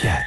[0.00, 0.24] Fiat.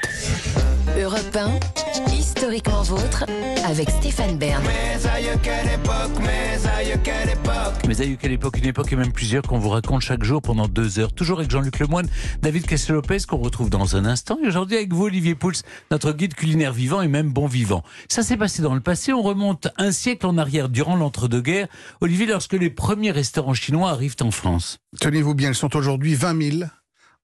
[1.02, 3.26] Europe 1, historiquement vôtre,
[3.66, 4.62] avec Stéphane Bern.
[4.68, 7.88] Mais aïeux, quelle époque, mais aïeux, quelle époque.
[7.88, 10.68] Mais aïeux, quelle époque, une époque et même plusieurs qu'on vous raconte chaque jour pendant
[10.68, 11.12] deux heures.
[11.12, 12.08] Toujours avec Jean-Luc Lemoine,
[12.44, 14.38] David Castel-Lopez qu'on retrouve dans un instant.
[14.44, 15.54] Et aujourd'hui avec vous, Olivier Pouls,
[15.90, 17.82] notre guide culinaire vivant et même bon vivant.
[18.10, 19.12] Ça s'est passé dans le passé.
[19.12, 21.68] On remonte un siècle en arrière durant l'entre-deux-guerres.
[22.00, 24.78] Olivier, lorsque les premiers restaurants chinois arrivent en France.
[25.00, 26.70] Tenez-vous bien, ils sont aujourd'hui 20 000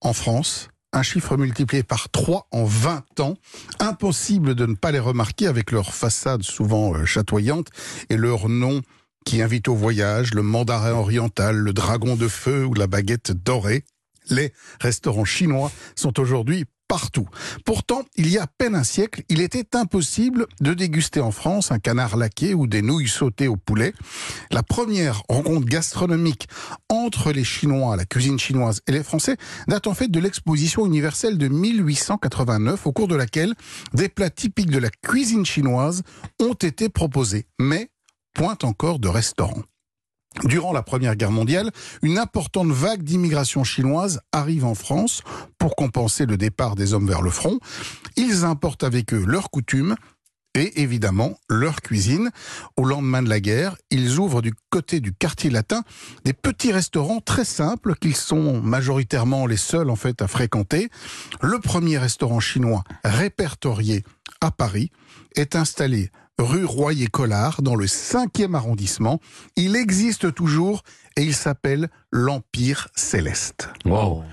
[0.02, 3.35] en France un chiffre multiplié par 3 en 20 ans.
[3.79, 7.67] Impossible de ne pas les remarquer avec leur façade souvent euh, chatoyante
[8.09, 8.81] et leur nom
[9.25, 13.83] qui invite au voyage, le mandarin oriental, le dragon de feu ou la baguette dorée.
[14.30, 17.27] Les restaurants chinois sont aujourd'hui partout.
[17.66, 21.71] Pourtant, il y a à peine un siècle, il était impossible de déguster en France
[21.71, 23.94] un canard laqué ou des nouilles sautées au poulet.
[24.49, 26.47] La première rencontre gastronomique
[27.09, 29.36] entre les Chinois, la cuisine chinoise et les Français
[29.67, 33.55] date en fait de l'exposition universelle de 1889 au cours de laquelle
[33.95, 36.03] des plats typiques de la cuisine chinoise
[36.39, 37.48] ont été proposés.
[37.59, 37.89] Mais
[38.36, 39.64] point encore de restaurant.
[40.44, 41.72] Durant la Première Guerre mondiale,
[42.03, 45.23] une importante vague d'immigration chinoise arrive en France
[45.58, 47.58] pour compenser le départ des hommes vers le front.
[48.17, 49.95] Ils importent avec eux leurs coutumes
[50.61, 52.31] évidemment leur cuisine.
[52.77, 55.83] Au lendemain de la guerre, ils ouvrent du côté du quartier latin
[56.25, 60.89] des petits restaurants très simples qu'ils sont majoritairement les seuls en fait à fréquenter.
[61.41, 64.03] Le premier restaurant chinois répertorié
[64.41, 64.91] à Paris
[65.35, 69.19] est installé rue Royer-Collard, dans le 5e arrondissement.
[69.55, 70.83] Il existe toujours
[71.17, 73.69] et il s'appelle l'Empire Céleste.
[73.85, 74.23] Wow.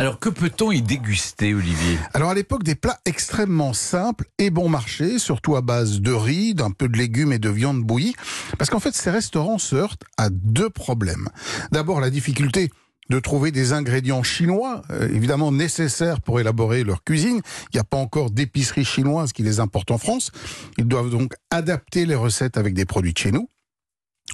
[0.00, 1.98] Alors que peut-on y déguster, Olivier?
[2.14, 6.54] Alors à l'époque, des plats extrêmement simples et bon marché, surtout à base de riz,
[6.54, 8.14] d'un peu de légumes et de viande bouillie.
[8.56, 11.28] Parce qu'en fait, ces restaurants se heurtent à deux problèmes.
[11.70, 12.70] D'abord, la difficulté
[13.10, 17.42] de trouver des ingrédients chinois, euh, évidemment nécessaires pour élaborer leur cuisine.
[17.64, 20.32] Il n'y a pas encore d'épicerie chinoise qui les importe en France.
[20.78, 23.50] Ils doivent donc adapter les recettes avec des produits de chez nous.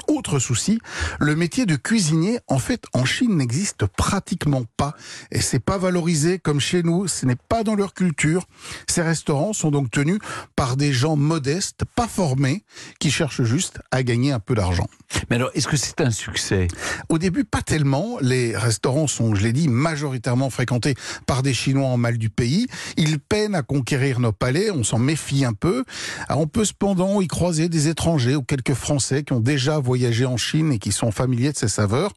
[0.09, 0.79] Autre souci,
[1.19, 4.95] le métier de cuisinier, en fait, en Chine n'existe pratiquement pas.
[5.31, 8.47] Et c'est pas valorisé comme chez nous, ce n'est pas dans leur culture.
[8.89, 10.19] Ces restaurants sont donc tenus
[10.55, 12.65] par des gens modestes, pas formés,
[12.99, 14.89] qui cherchent juste à gagner un peu d'argent.
[15.31, 16.69] Mais alors, est-ce que c'est un succès?
[17.09, 18.19] Au début, pas tellement.
[18.21, 20.95] Les restaurants sont, je l'ai dit, majoritairement fréquentés
[21.27, 22.67] par des Chinois en mal du pays.
[22.97, 25.85] Ils peinent à conquérir nos palais, on s'en méfie un peu.
[26.31, 30.37] on peut cependant y croiser des étrangers ou quelques Français qui ont déjà voyagé en
[30.37, 32.13] Chine et qui sont familiers de ses saveurs.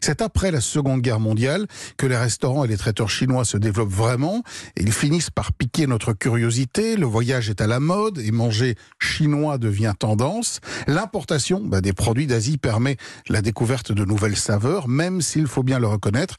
[0.00, 1.66] C'est après la Seconde Guerre mondiale
[1.96, 4.42] que les restaurants et les traiteurs chinois se développent vraiment
[4.76, 6.96] ils finissent par piquer notre curiosité.
[6.96, 10.60] Le voyage est à la mode et manger chinois devient tendance.
[10.86, 12.96] L'importation bah, des produits d'Asie permet
[13.28, 16.36] la découverte de nouvelles saveurs, même s'il faut bien le reconnaître,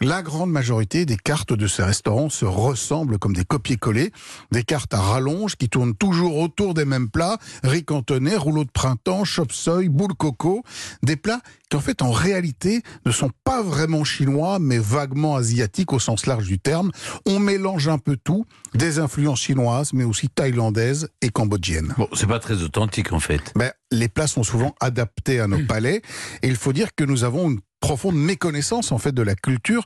[0.00, 4.12] la grande majorité des cartes de ces restaurants se ressemblent comme des copier-coller,
[4.50, 8.70] des cartes à rallonge qui tournent toujours autour des mêmes plats, riz cantonais, rouleau de
[8.70, 10.62] printemps, chop-soy, boule coco,
[11.02, 15.92] des plats qui en fait en réalité ne sont pas vraiment chinois mais vaguement asiatiques
[15.92, 16.90] au sens large du terme.
[17.26, 21.94] On mélange un peu tout, des influences chinoises mais aussi thaïlandaises et cambodgiennes.
[21.98, 23.52] Bon, c'est pas très authentique en fait.
[23.54, 26.02] Ben, les plats sont souvent adaptés à nos palais
[26.42, 29.84] et il faut dire que nous avons une profonde méconnaissance en fait de la culture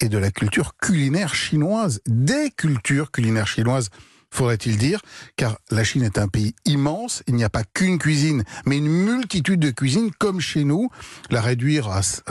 [0.00, 3.90] et de la culture culinaire chinoise, des cultures culinaires chinoises
[4.30, 5.00] faudrait-il dire,
[5.36, 8.88] car la Chine est un pays immense, il n'y a pas qu'une cuisine, mais une
[8.88, 10.88] multitude de cuisines comme chez nous.
[11.30, 11.88] La réduire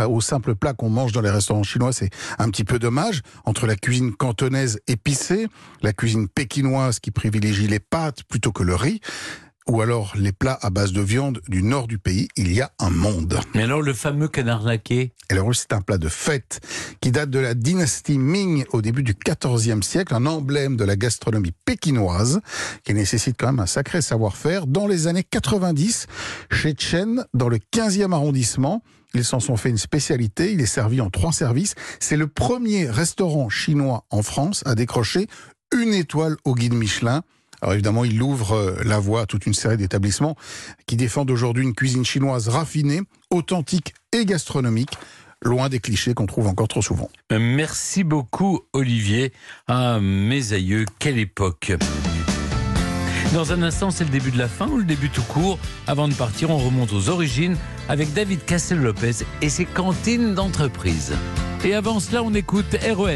[0.08, 3.22] au simple plat qu'on mange dans les restaurants chinois, c'est un petit peu dommage.
[3.46, 5.47] Entre la cuisine cantonaise épicée,
[5.81, 9.02] la cuisine pékinoise qui privilégie les pâtes plutôt que le riz,
[9.68, 12.72] ou alors les plats à base de viande du nord du pays, il y a
[12.80, 13.40] un monde.
[13.53, 15.14] Mais alors le fameux canard laqué?
[15.30, 16.59] Alors c'est un plat de fête
[17.02, 20.96] qui date de la dynastie Ming au début du XIVe siècle, un emblème de la
[20.96, 22.42] gastronomie pékinoise
[22.84, 24.68] qui nécessite quand même un sacré savoir-faire.
[24.68, 26.08] Dans les années 90,
[26.52, 28.84] chez Chen, dans le 15e arrondissement,
[29.16, 31.74] ils s'en sont fait une spécialité, il est servi en trois services.
[32.00, 35.28] C'est le premier restaurant chinois en France à décrocher
[35.74, 37.23] une étoile au guide Michelin.
[37.66, 40.35] Alors évidemment, il ouvre euh, la voie à toute une série d'établissements
[40.85, 43.02] qui défendent aujourd'hui une cuisine chinoise raffinée,
[43.32, 44.91] authentique et gastronomique
[45.41, 47.09] loin des clichés qu'on trouve encore trop souvent.
[47.32, 49.34] Merci beaucoup Olivier.
[49.67, 51.73] Ah mes aïeux, quelle époque.
[53.34, 55.58] Dans un instant, c'est le début de la fin ou le début tout court.
[55.88, 57.58] Avant de partir, on remonte aux origines
[57.90, 61.14] avec David Castel-Lopez et ses cantines d'entreprise.
[61.64, 63.14] Et avant cela, on écoute RES.